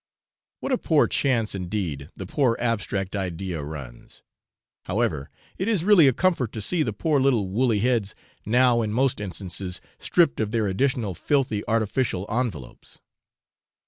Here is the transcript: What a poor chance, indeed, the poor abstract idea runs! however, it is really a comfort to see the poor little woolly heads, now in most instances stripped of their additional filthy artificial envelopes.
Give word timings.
What 0.61 0.71
a 0.71 0.79
poor 0.79 1.05
chance, 1.07 1.53
indeed, 1.53 2.09
the 2.15 2.25
poor 2.25 2.57
abstract 2.59 3.15
idea 3.15 3.61
runs! 3.61 4.23
however, 4.85 5.29
it 5.59 5.67
is 5.67 5.83
really 5.85 6.07
a 6.07 6.11
comfort 6.11 6.51
to 6.53 6.59
see 6.59 6.81
the 6.81 6.91
poor 6.91 7.19
little 7.19 7.47
woolly 7.49 7.81
heads, 7.81 8.15
now 8.43 8.81
in 8.81 8.91
most 8.93 9.19
instances 9.21 9.79
stripped 9.99 10.39
of 10.39 10.49
their 10.49 10.65
additional 10.65 11.13
filthy 11.13 11.61
artificial 11.67 12.25
envelopes. 12.31 12.99